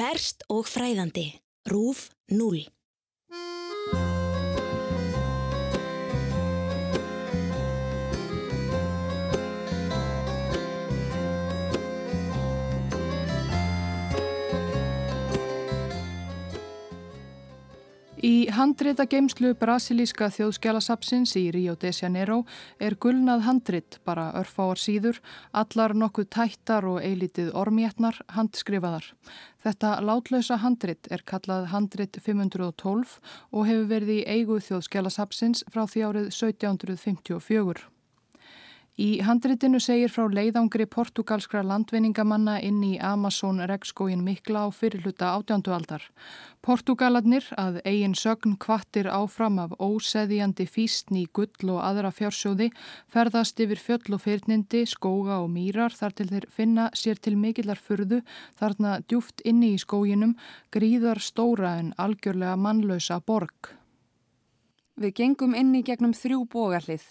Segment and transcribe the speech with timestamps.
[0.00, 1.26] Ferst og fræðandi.
[1.68, 2.62] Rúf 0.
[18.20, 22.42] Í handrita geimslu brasilíska þjóðskjálasapsins í Rio de Janeiro
[22.76, 25.22] er gulnað handrit, bara örfáar síður,
[25.56, 29.06] allar nokkuð tættar og eilitið ormjétnar handskrifaðar.
[29.64, 33.16] Þetta látlausa handrit er kallað handrit 512
[33.56, 37.88] og hefur verið í eigu þjóðskjálasapsins frá því árið 1754.
[39.00, 46.02] Í handritinu segir frá leiðangri portugalskra landvinningamanna inn í Amazon regnskóin mikla á fyrirluta átjándualdar.
[46.60, 52.68] Portugaladnir að eigin sögn kvattir áfram af óseðjandi físni, gull og aðra fjársjóði
[53.08, 57.80] ferðast yfir fjöll og fyrnindi, skóga og mýrar þar til þeir finna sér til mikillar
[57.80, 58.20] furðu
[58.60, 60.36] þarna djúft inni í skóginum
[60.76, 63.72] gríðar stóra en algjörlega mannlausa borg.
[65.00, 67.08] Við gengum inni gegnum þrjú bógarlið.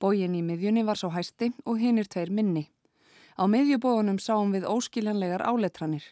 [0.00, 2.66] Bógin í miðjunni var svo hæsti og hinnir tveir minni.
[3.38, 6.04] Á miðjubógunum sáum við óskiljanlegar áletranir.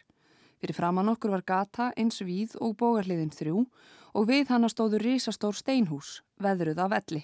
[0.59, 3.65] Fyrir framann okkur var gata eins víð og bógarliðin þrjú
[4.13, 7.23] og við hana stóðu risastór steinhús, veðruð af elli.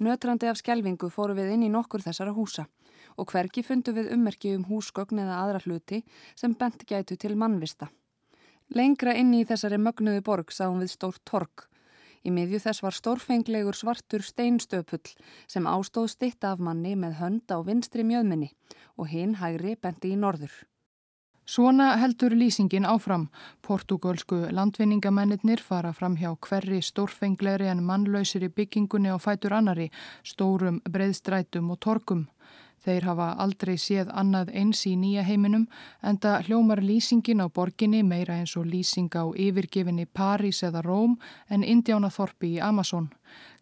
[0.00, 2.66] Nötrandi af skjelvingu fóru við inn í nokkur þessara húsa
[3.16, 6.02] og hverki fundu við ummerki um húsgögn eða aðra hluti
[6.34, 7.88] sem bent gætu til mannvista.
[8.74, 11.68] Lengra inn í þessari mögnuðu borg sáum við stór tork
[12.24, 15.12] Í miðju þess var stórfenglegur svartur steinstöpull
[15.46, 18.54] sem ástóð stitt af manni með hönd á vinstri mjöðminni
[18.96, 20.54] og hinn hægri bendi í norður.
[21.44, 23.26] Svona heldur lýsingin áfram.
[23.60, 29.90] Portugalsku landvinningamennir fara fram hjá hverri stórfenglegri en mannlausir í byggingunni á fætur annari,
[30.24, 32.24] stórum, breyðstrætum og torkum.
[32.84, 35.64] Þeir hafa aldrei séð annað eins í nýja heiminum
[36.02, 41.16] en það hljómar lýsingin á borginni meira eins og lýsing á yfirgefinni París eða Róm
[41.48, 43.08] en Indiánaþorpi í Amazon.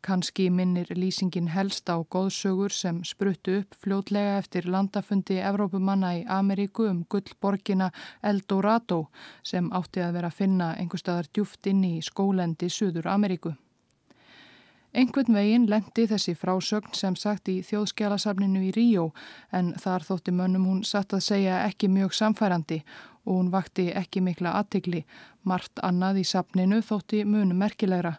[0.02, 6.88] Kanski minnir lýsingin helst á góðsögur sem spruttu upp fljótlega eftir landafundi Evrópumanna í Ameríku
[6.90, 9.04] um gullborgina Eldorado
[9.42, 13.54] sem átti að vera að finna einhver staðar djúft inni í skólendi Suður Ameríku.
[14.92, 19.06] Einhvern veginn lendi þessi frásögn sem sagt í þjóðskjálasafninu í Ríó
[19.56, 22.82] en þar þótti mönnum hún satt að segja ekki mjög samfærandi
[23.24, 25.04] og hún vakti ekki mikla aðtikli.
[25.48, 28.18] Mart annað í safninu þótti munum merkilegra.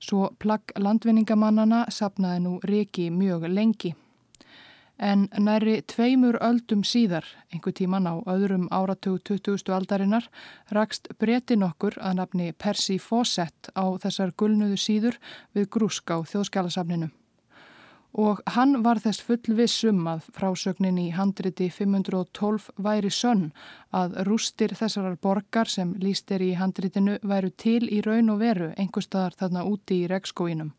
[0.00, 3.92] Svo plagg landvinningamannana safnaði nú Riki mjög lengi.
[4.98, 9.66] En næri tveimur öldum síðar, einhver tíman á öðrum áratug 20.
[9.74, 10.28] aldarinnar,
[10.70, 15.18] rakst bretin okkur að nafni Percy Fawcett á þessar gulnuðu síður
[15.52, 17.10] við grúsk á þjóðskjálasafninu
[18.14, 23.48] og hann var þess fullvissum að frásögnin í handriti 512 væri sönn
[23.94, 28.70] að rústir þessarar borgar sem líst er í handritinu væru til í raun og veru
[28.78, 30.72] einhverstaðar þarna úti í regskóinum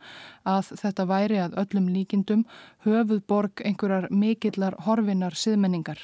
[0.47, 2.45] að þetta væri að öllum líkindum
[2.87, 5.99] höfuð borg einhverjar mikillar horfinar siðmenningar.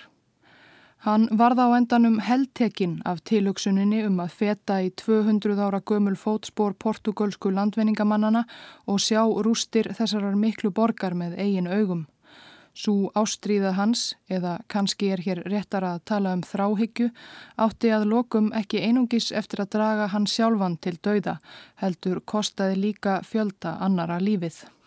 [1.01, 6.75] Hann varð á endanum heldtekinn af tilugsuninni um að feta í 200 ára gömul fótspór
[6.77, 8.43] portugalsku landvenningamannana
[8.85, 12.05] og sjá rústir þessarar miklu borgar með eigin augum.
[12.77, 17.09] Sú ástríða hans, eða kannski er hér réttar að tala um þráhyggju,
[17.57, 21.39] átti að lokum ekki einungis eftir að draga hann sjálfan til dauða,
[21.81, 24.61] heldur kostaði líka fjölda annara lífið.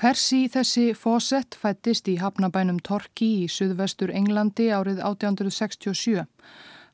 [0.00, 6.24] Persi þessi Fawcett fættist í hafnabænum Torki í suðvestur Englandi árið 1867.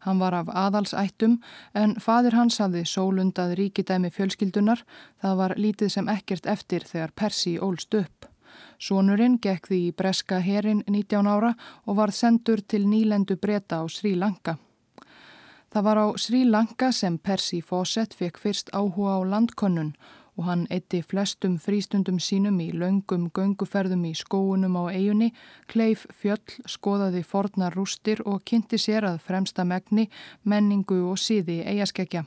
[0.06, 1.36] Hann var af aðalsættum
[1.74, 4.82] en fadir hans hafði sólundað ríkidæmi fjölskyldunar.
[5.22, 8.26] Það var lítið sem ekkert eftir þegar Persi ólst upp.
[8.78, 11.54] Sónurinn gekk því í breska herin 19 ára
[11.86, 14.58] og var sendur til nýlendu breyta á Sri Lanka.
[15.72, 19.94] Það var á Sri Lanka sem Persi Fawcett fekk fyrst áhuga á landkonnun
[20.36, 25.32] og hann eitti flestum frístundum sínum í laungum gönguferðum í skóunum á eigunni,
[25.66, 30.10] kleif fjöll, skoðaði fornar rústir og kynnti sér að fremsta megni,
[30.44, 32.26] menningu og síði eigaskekja.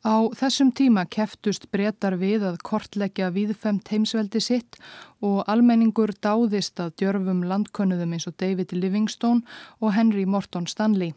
[0.00, 4.78] Á þessum tíma keftust breytar við að kortleggja viðfemt heimsveldi sitt
[5.20, 9.44] og almenningur dáðist að djörfum landkönnuðum eins og David Livingstone
[9.80, 11.12] og Henry Morton Stanley.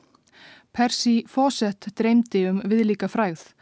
[0.76, 3.54] Percy Fawcett dreymdi um viðlíka fræð.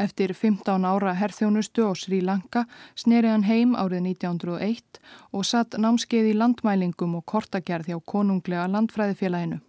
[0.00, 2.64] Eftir 15 ára herþjónustu á Sri Lanka
[2.96, 5.00] sneri hann heim árið 1901
[5.36, 9.60] og satt námskeið í landmælingum og kortagerð hjá konunglega landfræðifélaginu.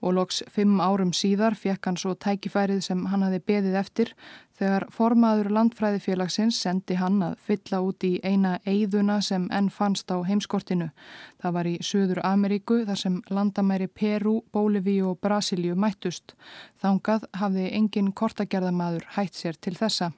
[0.00, 4.12] Og loks fimm árum síðar fekk hann svo tækifærið sem hann hafi beðið eftir
[4.60, 10.20] þegar formaður landfræðifélagsins sendi hann að fylla út í eina eigðuna sem enn fannst á
[10.24, 10.90] heimskortinu.
[11.40, 16.36] Það var í Suður Ameríku þar sem landamæri Peru, Bólivíu og Brasilíu mættust.
[16.82, 20.12] Þángað hafði engin kortagerðamaður hætt sér til þessa.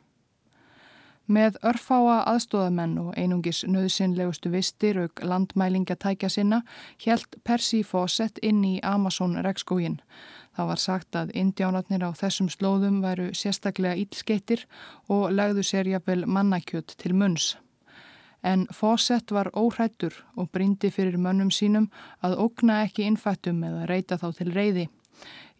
[1.31, 6.63] Með örfáa aðstóðamenn og einungis nöðsynlegustu vistir auk landmælinga tækja sinna
[6.99, 10.01] hjælt Percy Fawcett inn í Amazon rekskógin.
[10.57, 14.67] Það var sagt að indjánatnir á þessum slóðum væru sérstaklega ílskeitir
[15.09, 17.57] og legðu sér jafnvel mannakjöt til munns.
[18.43, 21.87] En Fawcett var óhrættur og brindi fyrir mönnum sínum
[22.21, 24.89] að ógna ekki innfættum eða reyta þá til reyði.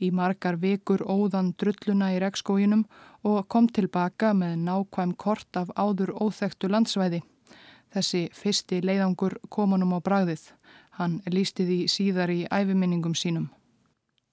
[0.03, 2.83] Í margar vikur óðan drulluna í rekskóginum
[3.29, 7.23] og kom tilbaka með nákvæm kort af áður óþektu landsvæði.
[7.93, 10.49] Þessi fyrsti leiðangur kom honum á bragðið.
[10.99, 13.51] Hann lísti því síðar í æfiminningum sínum.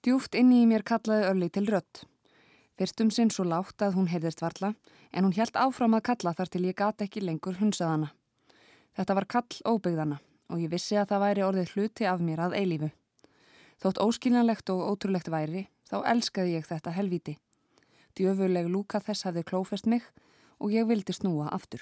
[0.02, 2.04] Djúft inni í mér kallaði Ölli til rött.
[2.80, 4.72] Fyrstum sinn svo látt að hún heyrðist varla
[5.12, 8.08] en hún helt áfram að kalla þar til ég gati ekki lengur hunsaðana.
[8.96, 10.16] Þetta var kall óbyggðana
[10.50, 12.90] og ég vissi að það væri orðið hluti af mér að eilífu.
[13.80, 17.36] Þótt óskiljanlegt og ótrúlegt væri þá elskaði ég þetta helviti.
[18.18, 20.04] Djöfuleg lúka þess hafði klófest mig
[20.60, 21.80] og ég vildi snúa aftur.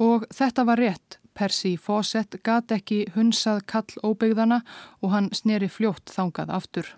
[0.00, 1.18] Og þetta var rétt.
[1.32, 4.60] Percy Fawcett gat ekki hunsað kall óbyggðana
[5.00, 6.88] og hann sneri fljótt þangað aftur.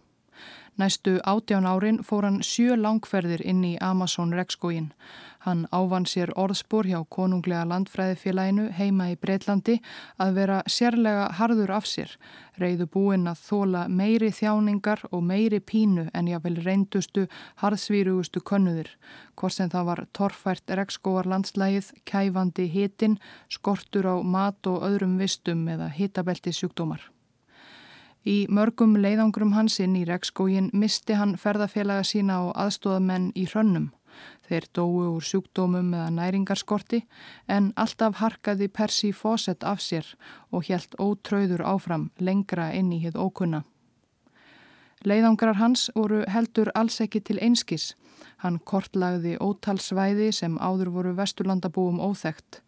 [0.75, 4.89] Næstu átján árin fór hann sjö langferðir inn í Amazon rekskóin.
[5.47, 9.77] Hann ávann sér orðspor hjá konunglega landfræðifélaginu heima í Breitlandi
[10.19, 12.17] að vera sérlega harður af sér,
[12.59, 17.29] reyðu búinn að þóla meiri þjáningar og meiri pínu en jáfnvel reyndustu,
[17.63, 18.91] harðsvírugustu könnuðir,
[19.39, 25.69] hvort sem það var torfært rekskóar landslægið, kæfandi hitin, skortur á mat og öðrum vistum
[25.69, 27.14] eða hitabelti sjúkdómar.
[28.25, 33.91] Í mörgum leiðangrum hans inn í rekskógin misti hann ferðafélaga sína og aðstóðamenn í hrönnum.
[34.49, 37.03] Þeir dói úr sjúkdómum eða næringarskorti
[37.49, 40.09] en alltaf harkaði Percy Fawcett af sér
[40.51, 43.65] og helt ótröður áfram lengra inn í hitt ókunna.
[45.05, 47.93] Leiðangrar hans voru heldur alls ekki til einskis.
[48.41, 52.63] Hann kortlagði ótalsvæði sem áður voru vesturlandabúum óþægt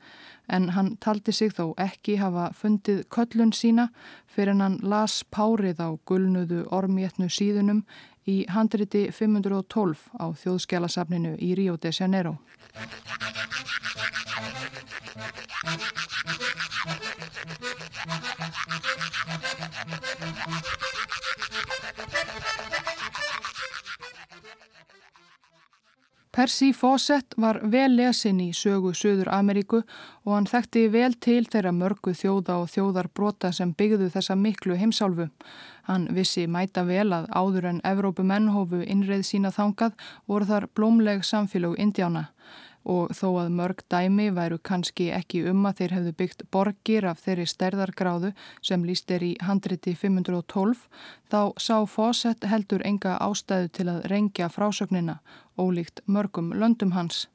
[0.49, 3.89] en hann taldi sig þó ekki hafa fundið köllun sína
[4.27, 7.85] fyrir hann las párið á gulnuðu ormjetnu síðunum
[8.27, 12.37] í handriti 512 á þjóðskjálasafninu í Rio de Janeiro.
[26.37, 31.73] Percy Fawcett var vel lesin í sögu Suður Ameríku og hann þekkti vel til þeirra
[31.73, 35.31] mörgu þjóða og þjóðar brota sem byggðu þessa miklu heimsálfu.
[35.89, 39.97] Hann vissi mæta vel að áður en Evrópumenn hófu innreið sína þangað
[40.29, 42.27] voru þar blómleg samfélög Indiána
[42.87, 47.23] og þó að mörg dæmi væru kannski ekki um að þeir hefðu byggt borgir af
[47.25, 50.87] þeirri stærðargráðu sem líst er í handriti 512
[51.33, 55.19] þá sá Fawcett heldur enga ástæðu til að rengja frásögnina
[55.59, 57.27] ólíkt mörgum löndum hans.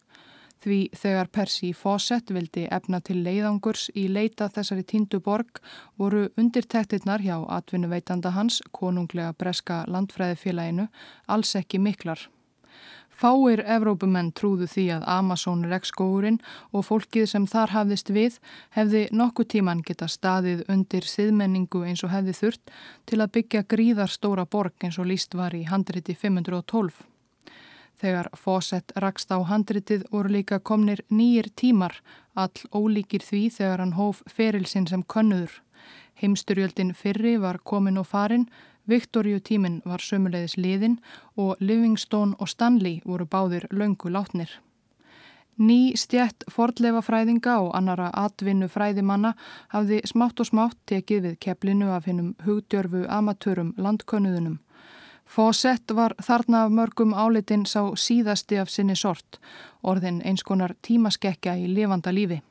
[0.61, 5.57] Því þegar Percy Fawcett vildi efna til leiðangurs í leita þessari tíndu borg
[5.97, 10.85] voru undirtektirnar hjá atvinnuveitanda hans, konunglega breska landfræðifélaginu,
[11.27, 12.27] alls ekki miklar.
[13.21, 16.39] Fáir Evrópumenn trúðu því að Amazon rekskóurinn
[16.73, 18.39] og fólkið sem þar hafðist við
[18.73, 22.73] hefði nokkuð tíman geta staðið undir siðmenningu eins og hefði þurft
[23.11, 27.03] til að byggja gríðarstóra borg eins og líst var í handriti 512.
[28.01, 31.99] Þegar Fawcett rakst á handritið voru líka komnir nýjir tímar,
[32.33, 35.61] all ólíkir því þegar hann hóf ferilsinn sem könnuður.
[36.17, 38.49] Heimsturjöldin fyrri var komin og farin,
[38.89, 40.97] Viktoríu tímin var sömulegðis liðin
[41.37, 44.49] og Livingstone og Stanley voru báðir löngu látnir.
[45.61, 49.35] Ný stjætt fordleifafræðinga og annara atvinnu fræðimanna
[49.69, 54.57] hafði smátt og smátt tekið við keplinu af hennum hugdjörfu amatörum landkönnuðunum.
[55.25, 59.37] Fawcett var þarna af mörgum álitin sá síðasti af sinni sort,
[59.83, 62.41] orðin eins konar tímaskekja í lifanda lífi.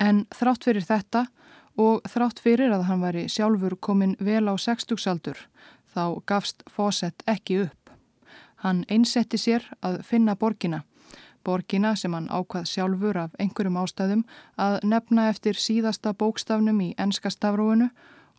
[0.00, 1.26] En þrátt fyrir þetta
[1.78, 5.38] og þrátt fyrir að hann væri sjálfur komin vel á sextugsaldur
[5.94, 7.90] þá gafst Fawcett ekki upp.
[8.64, 10.82] Hann einsetti sér að finna borgina,
[11.44, 14.24] borgina sem hann ákvað sjálfur af einhverjum ástæðum
[14.60, 17.88] að nefna eftir síðasta bókstafnum í enska stafrúinu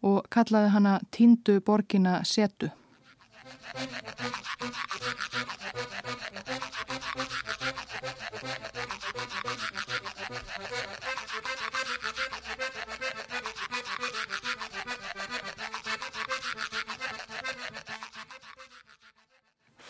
[0.02, 2.70] og kallaði hana Tindu borgina Setu.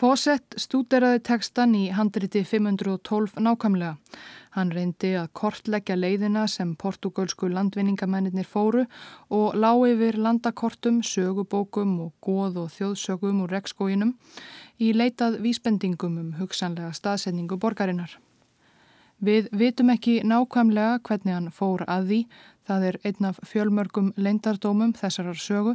[0.02, 3.92] Fawcett stúderaði tekstan í handriti 512 nákvæmlega.
[4.56, 8.82] Hann reyndi að kortleggja leiðina sem portugalsku landvinningamennir fóru
[9.30, 14.16] og lág yfir landakortum, sögubókum og góð og þjóðsögum úr rekskóinum
[14.82, 18.18] í leitað vísbendingum um hugsanlega staðsetningu borgarinnar.
[19.22, 22.20] Við vitum ekki nákvæmlega hvernig hann fór að því,
[22.68, 25.74] það er einn af fjölmörgum leindardómum þessarar sögu,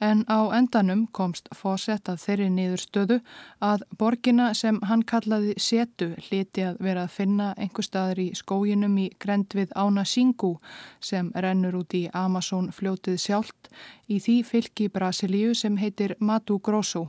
[0.00, 3.18] en á endanum komst Fawcett að þeirri niður stöðu
[3.64, 8.96] að borgina sem hann kallaði setu hliti að vera að finna einhver staðar í skóginum
[8.98, 10.56] í grend við Ána Singu
[11.00, 13.70] sem rennur út í Amazon fljótið sjálft
[14.08, 17.08] í því fylki Brasilíu sem heitir Mato Grosso.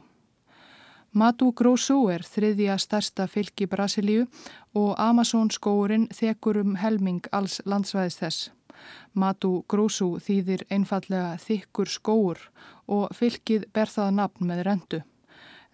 [1.17, 4.27] Mato Grosso er þriðja stærsta fylki Brasilíu
[4.77, 8.56] og Amazon skóurinn þekur um helming alls landsvæðis þess.
[9.13, 12.41] Mato Grosso þýðir einfallega þykkur skóur
[12.87, 15.03] og fylkið ber það nafn með rendu.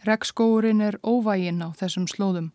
[0.03, 2.49] Regnskóurinn er óvæginn á þessum slóðum.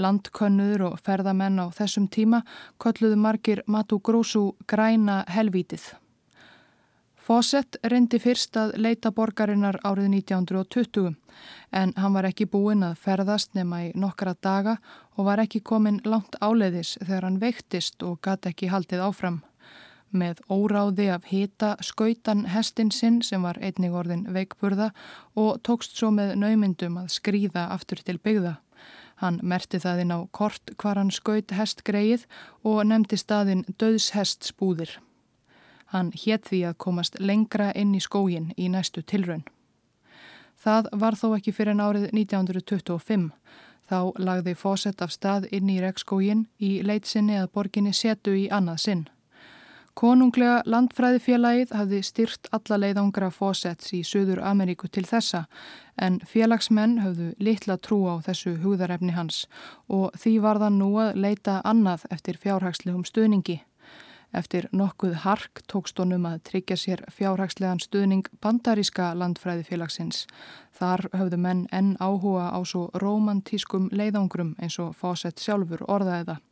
[0.00, 2.40] Landkönnuður og ferðamenn á þessum tíma
[2.80, 5.84] kolluðu margir Mato Grosso græna helvítið.
[7.24, 11.14] Fawcett reyndi fyrst að leita borgarinnar árið 1920
[11.72, 14.74] en hann var ekki búinn að ferðast nema í nokkra daga
[15.16, 19.40] og var ekki komin langt áleiðis þegar hann veiktist og gæti ekki haldið áfram.
[20.14, 24.92] Með óráði af hita skautan hestin sinn sem var einnig orðin veikburða
[25.34, 28.52] og tókst svo með naumyndum að skrýða aftur til byggða.
[29.18, 32.28] Hann merti það inn á kort hvar hann skaut hestgreið
[32.62, 35.00] og nefndi staðin döðshestsbúðir.
[35.90, 39.44] Hann hétt því að komast lengra inn í skógin í næstu tilraun.
[40.62, 43.30] Það var þó ekki fyrir árið 1925.
[43.90, 48.80] Þá lagði fósett af stað inn í rekskógin í leitsinni að borginni setu í annað
[48.86, 49.04] sinn.
[49.94, 55.44] Konunglega landfræðifélagið hafði styrt alla leiðangra fósetts í Suður Ameríku til þessa
[56.02, 59.44] en félagsmenn höfðu litla trú á þessu hugðarefni hans
[59.86, 63.60] og því var það nú að leita annað eftir fjárhagslegum stuðningi.
[64.34, 70.24] Eftir nokkuð hark tókst honum að tryggja sér fjárhagslegan stuðning bandaríska landfræðifélagsins.
[70.74, 76.42] Þar höfðu menn enn áhuga á svo romantískum leiðangrum eins og Fawcett sjálfur orðaði það.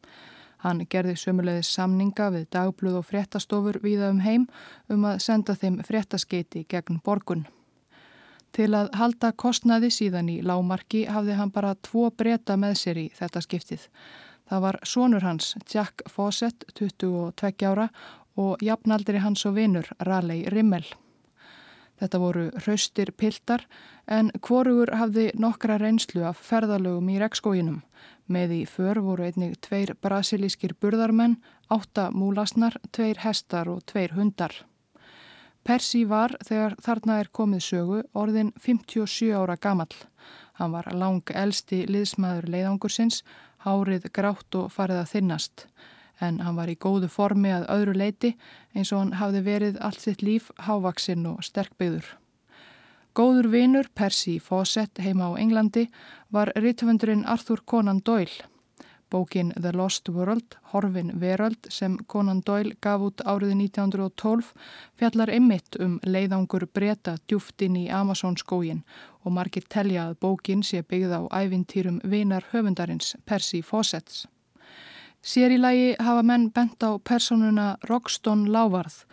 [0.63, 4.47] Hann gerði sömulegðis samninga við dagbluð og fréttastofur viða um heim
[4.93, 7.47] um að senda þeim fréttaskeiti gegn borgun.
[8.53, 13.07] Til að halda kostnaði síðan í lámarki hafði hann bara tvo breyta með sér í
[13.17, 13.87] þetta skiptið.
[14.49, 17.89] Það var sonur hans, Jack Fawcett, 22 ára
[18.37, 20.85] og jafnaldri hans og vinur, Raleigh Rimmel.
[22.03, 23.63] Þetta voru hraustir piltar
[24.11, 27.77] en hvorugur hafði nokkra reynslu af ferðalögum í rekskóginum.
[28.27, 31.37] Með í för voru einnig tveir brasilískir burðarmenn,
[31.71, 34.57] átta múlasnar, tveir hestar og tveir hundar.
[35.63, 39.95] Persi var, þegar þarna er komið sögu, orðin 57 ára gamall.
[40.59, 43.23] Hann var lang elsti liðsmaður leiðangursins
[43.63, 45.69] hárið grátt og farið að þinnast
[46.23, 48.33] en hann var í góðu formi að öðru leiti
[48.75, 52.07] eins og hann hafði verið allt sitt líf hávaksinn og sterkbyður.
[53.13, 55.89] Góður vinur Percy Fawcett heima á Englandi
[56.33, 58.49] var rittvöndurinn Arthur Conan Doyle.
[59.13, 64.55] Bókin The Lost World, Horfin Veröld sem Conan Doyle gaf út árið 1912
[64.97, 68.81] fjallar ymitt um leiðangur breyta djúft inn í Amazonskógin
[69.21, 74.25] og margir telja að bókin sé byggð á ævintýrum vinar höfundarins Percy Fawcetts.
[75.23, 79.05] Sér í lagi hafa menn bent á personuna Roxton Lávarð.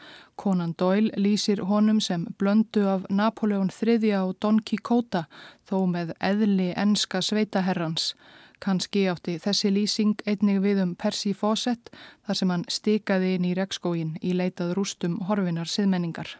[0.42, 5.28] Conan Doyle lýsir honum sem blöndu af Napoleon III og Don Quixote
[5.70, 8.16] þó með eðli enska sveitaherrans.
[8.60, 11.94] Kanski átti þessi lýsing einnig við um Percy Fawcett
[12.25, 16.39] þar sem hann stikaði inn í rekskóin í leitað rústum horfinar siðmenningar.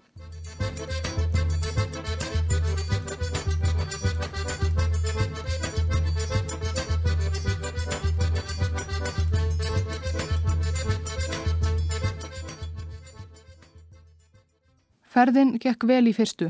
[15.20, 16.46] Ferðin gekk vel í fyrstu.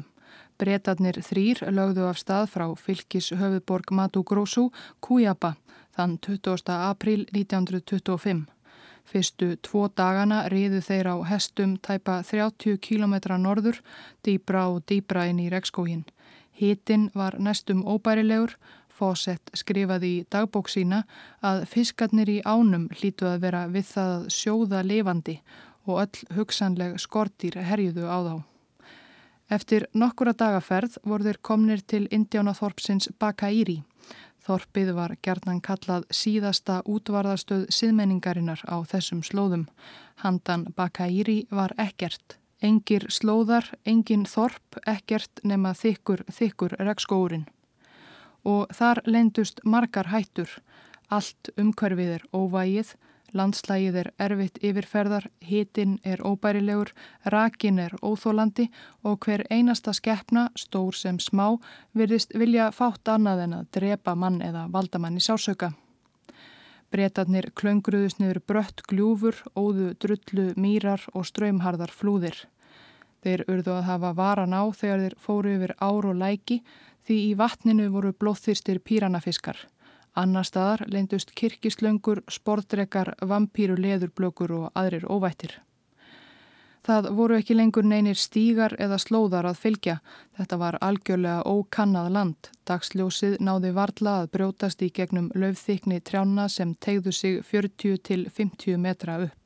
[0.61, 4.67] Bretarnir þrýr lögðu af stað frá fylgis höfuborg Matu Grosu,
[5.01, 5.55] Kujaba,
[5.97, 6.69] þann 20.
[6.75, 8.43] april 1925.
[9.09, 13.79] Fyrstu tvo dagana riðu þeir á hestum tæpa 30 km norður,
[14.21, 16.05] dýbra og dýbra inn í rekskógin.
[16.53, 18.53] Hitin var næstum óbærilegur,
[18.93, 21.07] Fawcett skrifaði í dagbók sína
[21.41, 25.39] að fiskarnir í ánum hlítu að vera við það að sjóða levandi
[25.89, 28.37] og öll hugsanleg skortýr herjuðu á þá.
[29.49, 33.79] Eftir nokkura dagaferð voru þeir komnir til Indiánaþorpsins Bakaíri.
[34.45, 39.65] Þorpið var gerðnan kallað síðasta útvarðarstöð siðmenningarinnar á þessum slóðum.
[40.21, 42.37] Handan Bakaíri var ekkert.
[42.61, 47.47] Engir slóðar, engin þorp, ekkert nema þykkur, þykkur rekskórin.
[48.43, 50.49] og þar lendust margar hættur.
[51.09, 52.93] Allt umhverfið er óvægið,
[53.37, 56.91] landslægið er erfitt yfirferðar, hitin er óbærilegur,
[57.33, 58.69] rakin er óþólandi
[59.03, 61.57] og hver einasta skeppna, stór sem smá,
[61.93, 65.73] virðist vilja fátt annað en að drepa mann eða valda mann í sásauka.
[66.89, 72.47] Bretarnir klöngruðust niður brött gljúfur, óðu drullu, mýrar og ströymharðar flúðir.
[73.21, 76.63] Þeir urðu að hafa varan á þegar þeir fóru yfir ár og læki
[77.05, 79.57] því í vatninu voru blóðþyrstir píranafiskar.
[80.15, 85.59] Annar staðar leindust kirkislöngur, spordrekar, vampýru, leðurblökur og aðrir óvættir.
[86.89, 89.97] Það voru ekki lengur neynir stígar eða slóðar að fylgja.
[90.39, 92.49] Þetta var algjörlega ókannað land.
[92.65, 98.79] Dagsljósið náði varla að brjótast í gegnum löfþykni trjána sem tegðu sig 40 til 50
[98.81, 99.38] metra upp.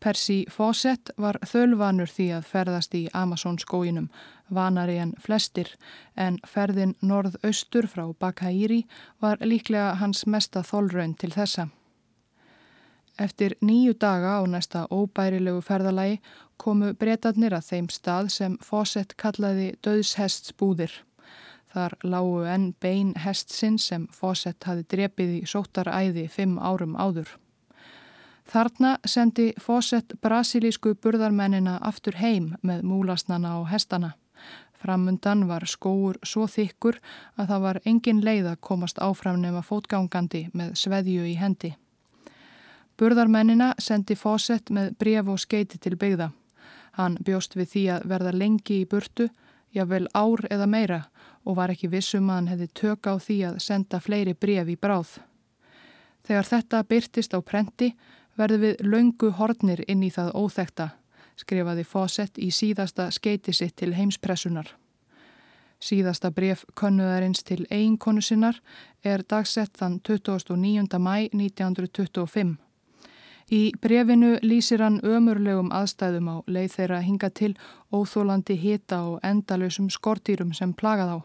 [0.00, 4.06] Percy Fawcett var þölvanur því að ferðast í Amazonskóinum,
[4.48, 5.74] vanari en flestir,
[6.16, 8.86] en ferðin norð-austur frá Bakhairi
[9.20, 11.68] var líklega hans mesta þólraun til þessa.
[13.20, 16.16] Eftir nýju daga á næsta óbærilegu ferðalagi
[16.56, 20.94] komu breytatnir að þeim stað sem Fawcett kallaði döðshestsbúðir.
[21.70, 27.36] Þar lágu enn bein hestsinn sem Fawcett hafi drepið í sóttaræði fimm árum áður.
[28.50, 34.16] Þarna sendi Fawcett brasilísku burðarmennina aftur heim með múlasnana og hestana.
[34.80, 36.98] Framundan var skóur svo þykkur
[37.36, 41.72] að það var engin leið að komast áfram nema fótgangandi með sveðju í hendi.
[42.98, 46.32] Burðarmennina sendi Fawcett með bref og skeiti til byggða.
[46.98, 49.30] Hann bjóst við því að verða lengi í burtu,
[49.70, 51.02] jável ár eða meira
[51.46, 54.80] og var ekki vissum að hann hefði tök á því að senda fleiri bref í
[54.80, 55.20] bráð.
[56.26, 57.94] Þegar þetta byrtist á prenti
[58.40, 60.90] verðum við laungu hornir inn í það óþekta,
[61.36, 64.72] skrifaði Fawcett í síðasta skeiti sitt til heimspressunar.
[65.80, 68.58] Síðasta bref könnuðarins til eiginkonu sinnar
[69.04, 70.98] er dagsett þann 29.
[71.00, 72.58] mæ 1925.
[73.50, 77.54] Í brefinu lýsir hann ömurlegum aðstæðum á leið þeirra hinga til
[77.90, 81.18] óþólandi hita og endalösum skortýrum sem plagað á.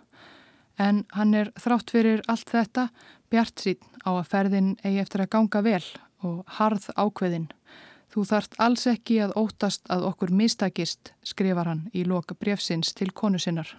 [0.79, 2.87] En hann er þrátt fyrir allt þetta
[3.29, 5.83] bjart sín á að ferðin eigi eftir að ganga vel
[6.23, 7.49] og harð ákveðin.
[8.15, 13.11] Þú þart alls ekki að óttast að okkur mistakist, skrifar hann í loka brefsins til
[13.11, 13.75] konu sinnar.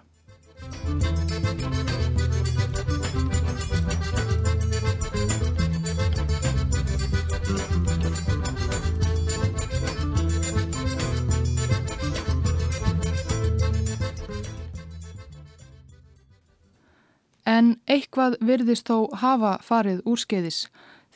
[17.47, 20.67] En eitthvað virðist þó hafa farið úrskeiðis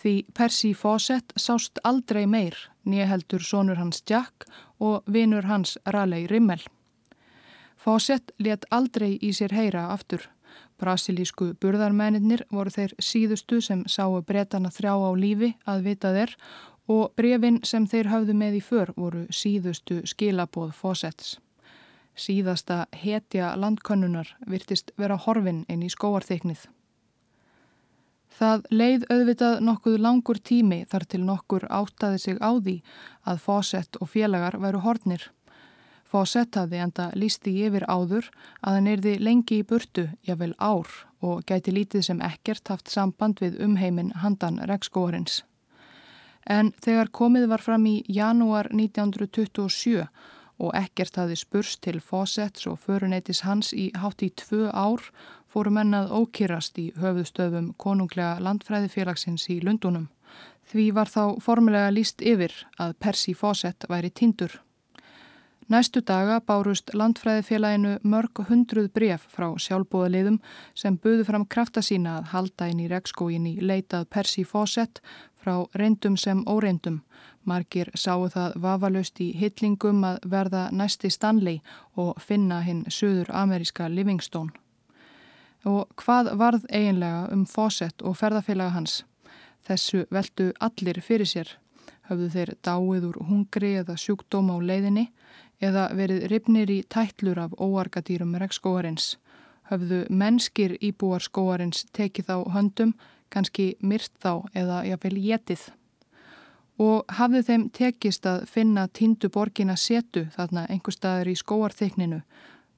[0.02, 2.56] Því Percy Fawcett sást aldrei meir,
[2.90, 4.48] nýjaheldur sonur hans Jack
[4.80, 6.64] og vinur hans Raleigh Rimmel.
[7.78, 10.26] Fawcett let aldrei í sér heyra aftur.
[10.82, 16.36] Brasilísku burðarmennir voru þeir síðustu sem sáu bretana þrjá á lífi að vita þeir
[16.90, 21.38] og brefin sem þeir hafðu með í för voru síðustu skilaboð Fawcetts.
[22.18, 26.66] Síðasta hetja landkönnunar virtist vera horfin inn í skóarþyknið.
[28.42, 32.74] Það leið auðvitað nokkuð langur tími þar til nokkur áttaði sig á því
[33.30, 35.28] að Fawcett og félagar væru hornir.
[36.10, 38.32] Fawcett hafði enda lísti yfir áður
[38.66, 40.90] að hann erði lengi í burtu, jável ár,
[41.22, 45.44] og gæti lítið sem ekkert haft samband við umheimin handan regnskóarins.
[46.50, 50.08] En þegar komið var fram í janúar 1927
[50.62, 55.06] og ekkert hafði spurst til Fawcetts og föruneytis hans í hátt í tvö ár
[55.52, 60.08] fóru mennað ókýrast í höfuðstöfum konunglega landfræðifélagsins í Lundunum.
[60.72, 64.62] Því var þá formulega líst yfir að Percy Fawcett væri tindur.
[65.72, 70.40] Næstu daga bárust landfræðifélaginu mörg hundruð bref frá sjálfbúðaliðum
[70.76, 75.00] sem buðu fram krafta sína að halda inn í rekskóin í leitað Percy Fawcett
[75.40, 77.02] frá reyndum sem óreindum.
[77.44, 81.62] Margir sáu það vafalust í hyllingum að verða næsti Stanley
[81.96, 84.52] og finna hinn söður ameríska Livingstone.
[85.65, 89.04] Og hvað varð eiginlega um Fawcett og ferðarfélaga hans?
[89.62, 91.50] Þessu veldu allir fyrir sér.
[92.10, 95.12] Hafðu þeir dáið úr hungri eða sjúkdóma á leiðinni
[95.62, 99.17] eða verið ripnir í tætlur af óargadýrum rekskóarins.
[99.69, 102.95] Hafðu mennskir íbúar skóarins tekið á höndum,
[103.30, 105.67] kannski myrt þá eða jáfnvel getið.
[106.82, 112.24] Og hafðu þeim tekist að finna tindu borgin að setu þarna einhver staður í skóarþykninu,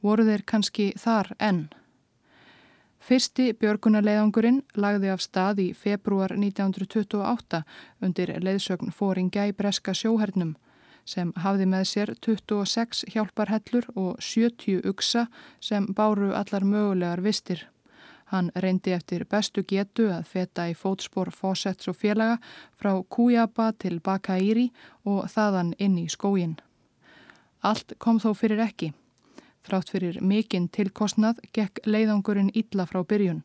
[0.04, 1.70] voru þeir kannski þar enn?
[3.04, 7.60] Fyrsti björgunarleiðangurinn lagði af stað í februar 1928
[8.00, 10.54] undir leiðsögn fóringja í breska sjóhernum
[11.04, 15.26] sem hafði með sér 26 hjálparhellur og 70 uksa
[15.60, 17.68] sem báru allar mögulegar vistir.
[18.32, 22.40] Hann reyndi eftir bestu getu að feta í fótspor Fawcetts og félaga
[22.80, 24.70] frá Kujaba til Bakairi
[25.04, 26.56] og þaðan inn í skógin.
[27.60, 28.94] Allt kom þó fyrir ekki.
[29.64, 33.44] Þrátt fyrir mikinn tilkostnað gekk leiðangurinn illa frá byrjun.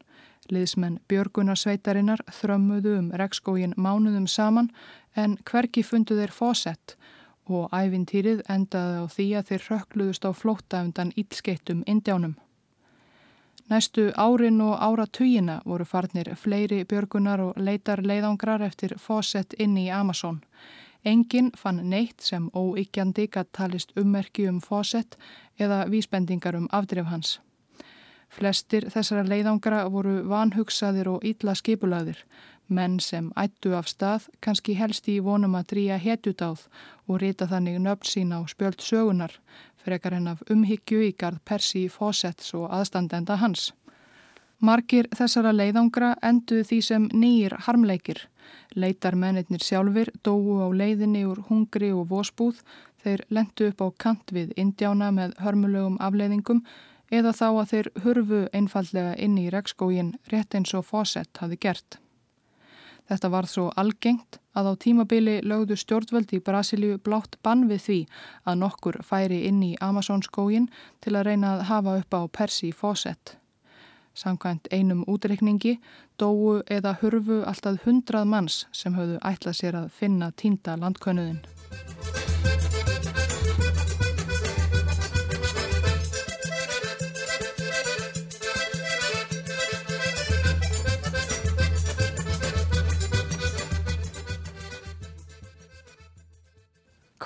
[0.51, 4.73] Liðsmenn Björgunarsveitarinnar þrömmuðu um rekskógin mánuðum saman
[5.15, 6.97] en hverki fundu þeir Fawcett
[7.49, 12.37] og ævintýrið endaði á því að þeir rökkluðust á flótta undan ílskeittum indjánum.
[13.69, 19.93] Næstu árin og áratugina voru farnir fleiri björgunar og leitar leiðangrar eftir fósett inni í
[19.93, 20.41] Amazon.
[21.05, 25.17] Engin fann neitt sem óíkjandi gatt talist ummerki um fósett
[25.59, 27.39] eða vísbendingar um afdrif hans.
[28.29, 32.19] Flestir þessara leiðangra voru vanhugsaðir og ítla skipulaðir,
[32.69, 36.67] menn sem ættu af stað kannski helst í vonum að drýja hetjutáð
[37.07, 39.33] og rita þannig nöfn sín á spjöld sögunar,
[39.77, 43.73] frekar en af umhyggju í gard Persi Fawcetts og aðstandenda hans.
[44.59, 48.25] Margir þessara leiðangra enduð því sem nýjir harmleikir.
[48.75, 52.59] Leitar mennir sjálfur dóu á leiðinni úr hungri og vósbúð,
[52.99, 56.65] þeir lendu upp á kant við Indjána með hörmulegum afleiðingum
[57.15, 62.01] eða þá að þeir hurfu einfallega inn í rekskógin rétt eins og Fawcett hafi gert.
[63.09, 68.01] Þetta var svo algengt að á tímabili lögðu stjórnvöld í Brasilíu blátt bann við því
[68.45, 70.67] að nokkur færi inn í Amazonskógin
[71.01, 73.39] til að reyna að hafa upp á Persi fósett.
[74.19, 75.77] Samkvæmt einum útreikningi
[76.19, 81.39] dóu eða hurfu alltaf hundrað manns sem höfðu ætlað sér að finna týnda landkönnuðin.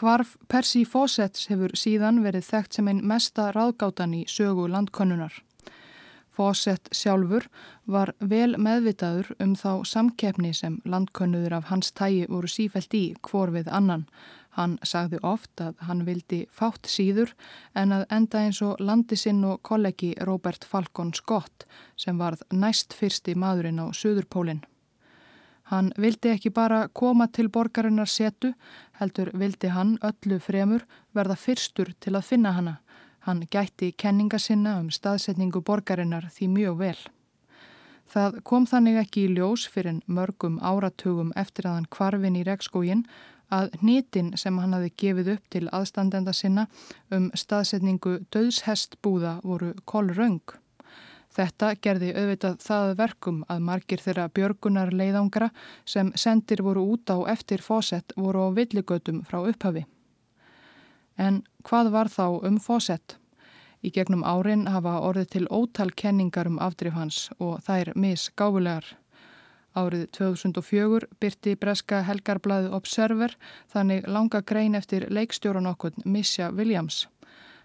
[0.03, 5.33] Hvarf Percy Fawcetts hefur síðan verið þekkt sem einn mesta ráðgátan í sögu landkonnunar.
[6.33, 7.47] Fawcett sjálfur
[7.85, 13.53] var vel meðvitaður um þá samkeppni sem landkonnuður af hans tægi voru sífælt í hvor
[13.53, 14.07] við annan.
[14.57, 17.33] Hann sagði oft að hann vildi fátt síður
[17.77, 21.64] en að enda eins og landi sinn og kollegi Robert Falcon Scott
[21.97, 24.64] sem varð næst fyrsti maðurinn á Suðurpólinn.
[25.73, 28.51] Hann vildi ekki bara koma til borgarinnar setu,
[29.01, 30.85] heldur vildi hann öllu fremur
[31.16, 32.75] verða fyrstur til að finna hana.
[33.23, 36.97] Hann gætti kenninga sinna um staðsetningu borgarinnar því mjög vel.
[38.13, 43.05] Það kom þannig ekki í ljós fyrir mörgum áratugum eftir að hann kvarfin í rekskógin
[43.53, 46.67] að nýtin sem hann hafi gefið upp til aðstandenda sinna
[47.15, 50.43] um staðsetningu döðshestbúða voru kolröng.
[51.33, 55.49] Þetta gerði auðvitað það verkum að margir þeirra björgunar leiðangra
[55.89, 59.87] sem sendir voru út á eftir fósett voru á villigötum frá upphafi.
[61.18, 63.18] En hvað var þá um fósett?
[63.83, 68.85] Í gegnum árin hafa orðið til ótal kenningar um afdrif hans og þær misgáfulegar.
[69.75, 73.35] Árið 2004 byrti breska helgarblæðu Observer
[73.72, 77.07] þannig langa grein eftir leikstjóran okkur Misha Williams.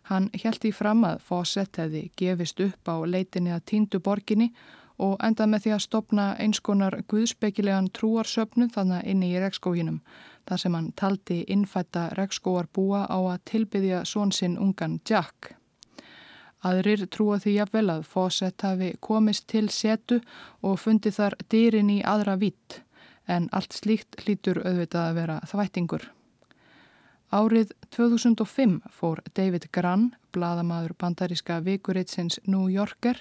[0.08, 4.54] Hann held í fram að Fawcett hefði gefist upp á leitinni að tíndu borginni
[4.98, 10.00] og endað með því að stopna einskonar guðspekilegan trúarsöpnu þannig inni í rekskóginum
[10.48, 15.54] þar sem hann taldi innfætta rekskóar búa á að tilbyðja svonsinn ungan Jack.
[16.66, 20.20] Aðrir trúa því jafnvel að Fawcett hafi komist til setu
[20.66, 22.82] og fundi þar dýrin í aðra vitt
[23.28, 26.08] en allt slíkt hlýtur auðvitað að vera þvættingur.
[27.28, 33.20] Árið 2005 fór David Grann, bladamadur bandaríska vikuritsins New Yorker,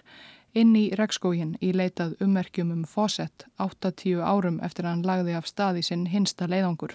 [0.54, 5.50] inn í rekskógin í leitað ummerkjum um Fawcett 8-10 árum eftir að hann lagði af
[5.50, 6.94] staði sinn hinsta leiðangur.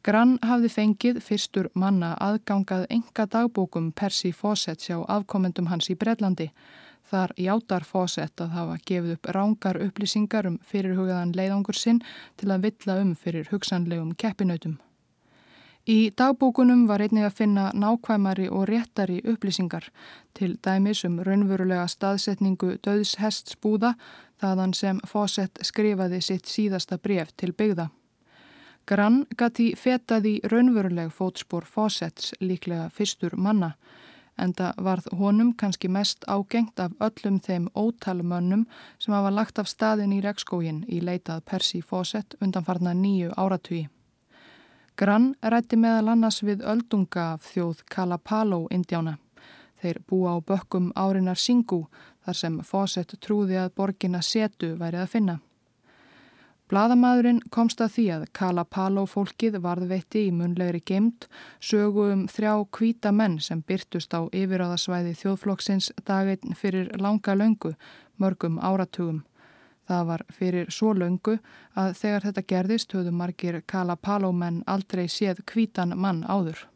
[0.00, 6.46] Grann hafði fengið fyrstur manna aðgangað enga dagbókum Percy Fawcett sjá afkomendum hans í Breitlandi.
[7.10, 12.00] Þar játar Fawcett að hafa gefið upp rángar upplýsingar um fyrirhugaðan leiðangur sinn
[12.40, 14.78] til að villa um fyrir hugsanlegum keppinautum.
[15.84, 19.90] Í dagbókunum var einnig að finna nákvæmari og réttari upplýsingar
[20.32, 23.96] til dæmis um raunverulega staðsetningu döðshest spúða
[24.40, 27.90] þaðan sem Fawcett skrifaði sitt síðasta bref til byggða.
[28.86, 33.74] Grann gati fetaði raunveruleg fótspór Fawcetts líklega fyrstur manna
[34.40, 38.66] en það varð honum kannski mest ágengt af öllum þeim ótalumönnum
[38.98, 43.88] sem hafa lagt af staðin í rekskógin í leitað Percy Fawcett undanfarnar nýju áratugi.
[44.96, 49.18] Grann rætti meðal annars við öldunga af þjóð Kalapalo indjána.
[49.80, 51.86] Þeir búa á bökkum árinar Singu
[52.24, 55.38] þar sem Fawcett trúði að borgina setu værið að finna.
[56.70, 61.26] Blaðamæðurinn komst að því að Kalapalo fólkið varðveitti í munlegri geimt
[61.58, 67.74] sögu um þrjá kvíta menn sem byrtust á yfiráðasvæði þjóðflokksins daginn fyrir langa löngu,
[68.22, 69.24] mörgum áratugum.
[69.90, 71.40] Það var fyrir svo löngu
[71.74, 76.68] að þegar þetta gerðist höfðu margir Kalapalómenn aldrei séð kvítan mann áður.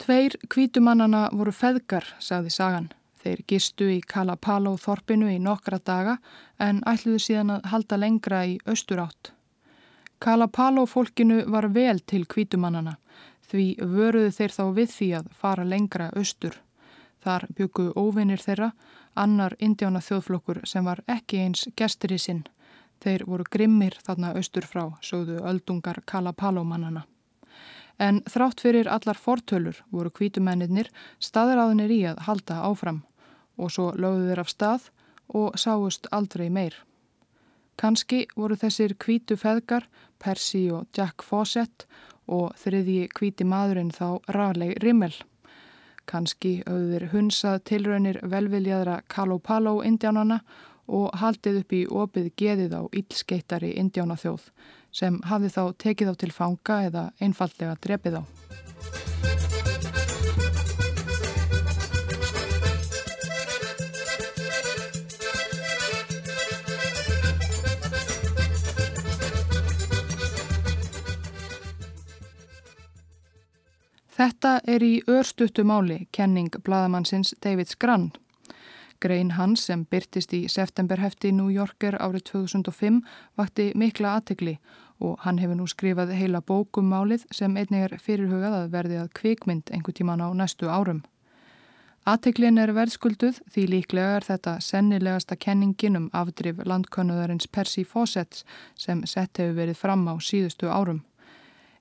[0.00, 2.92] Tveir kvítumannana voru feðgar, sagði sagan.
[3.20, 6.16] Þeir gistu í Kalapaló þorpinu í nokkra daga
[6.58, 9.32] en ætluðu síðan að halda lengra í austur átt.
[10.20, 12.96] Kalapaló fólkinu var vel til kvítumannana
[13.50, 16.56] því vöruðu þeir þá við því að fara lengra austur.
[17.20, 18.70] Þar byggu óvinnir þeirra,
[19.18, 22.44] annar indjána þjóðflokkur sem var ekki eins gestur í sinn.
[23.00, 27.04] Þeir voru grimmir þarna austur frá, sögðu öldungar Kalapaló mannana.
[28.00, 30.88] En þrátt fyrir allar fortölur voru kvítumennir
[31.20, 33.02] staðráðinir í að halda áfram
[33.60, 34.88] og svo lögðu þeir af stað
[35.36, 36.74] og sáust aldrei meir.
[37.80, 39.86] Kanski voru þessir kvítu feðgar,
[40.20, 41.86] Percy og Jack Fawcett
[42.28, 45.14] og þriðji kvíti maðurinn þá Raleigh Rimmel.
[46.10, 50.40] Kanski auðvir hunsað tilraunir velviljaðra Kalopalo indjánana
[50.90, 54.48] og haldið upp í opið geðið á ílskeittari indjánaþjóð
[54.90, 58.22] sem hafði þá tekið á til fanga eða einfallega drepið á.
[74.20, 78.10] Þetta er í örstuttu máli kenning bladamannsins David Scrann.
[79.00, 82.98] Grein hans sem byrtist í septemberhefti New Yorker árið 2005
[83.40, 84.58] vakti mikla aðtegli
[85.00, 89.10] og hann hefur nú skrifað heila bókum málið sem einnig er fyrirhugað að verði að
[89.22, 91.00] kvikmynd einhver tíman á næstu árum.
[92.04, 98.44] Aðteglin er verðskulduð því líklega er þetta sennilegasta kenningin um afdrif landkönnuðarins Percy Fawcett
[98.76, 101.06] sem sett hefur verið fram á síðustu árum.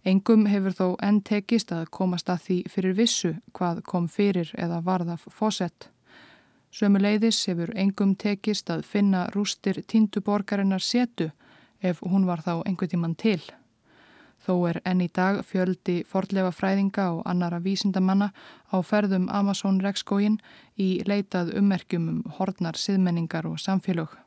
[0.10, 4.80] Engum hefur þó enn tekist að komast að því fyrir vissu hvað kom fyrir eða
[4.88, 5.89] varða Fawcett.
[6.74, 11.28] Sömu leiðis hefur engum tekist að finna rústir tinduborgarinnar setu
[11.82, 13.41] ef hún var þá einhver tíman til.
[14.45, 18.32] Þó er enn í dag fjöldi fordlefa fræðinga og annara vísindamanna
[18.74, 20.39] á ferðum Amazon rekskóin
[20.78, 24.17] í leitað ummerkjum um hornar siðmenningar og samfélög.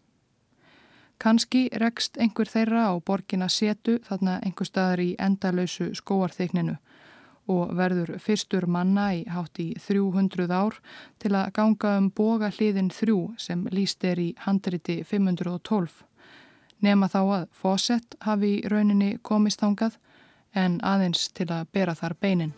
[1.23, 6.75] Kanski rekst einhver þeirra á borgina setu þarna einhver staðar í endalausu skóarþykninu
[7.53, 10.81] og verður fyrstur manna í hátt í 300 ár
[11.23, 16.03] til að ganga um boga hliðin þrjú sem líst er í handriti 512.
[16.83, 19.99] Nema þá að Fawcett hafi rauninni komist þangað
[20.59, 22.55] en aðeins til að bera þar beinin.